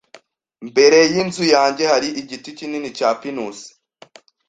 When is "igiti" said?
2.21-2.49